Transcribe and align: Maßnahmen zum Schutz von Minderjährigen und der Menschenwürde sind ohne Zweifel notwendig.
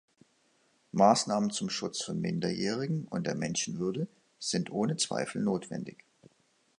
Maßnahmen 0.93 1.51
zum 1.51 1.69
Schutz 1.69 2.01
von 2.01 2.19
Minderjährigen 2.19 3.05
und 3.11 3.27
der 3.27 3.35
Menschenwürde 3.35 4.07
sind 4.39 4.71
ohne 4.71 4.97
Zweifel 4.97 5.43
notwendig. 5.43 6.03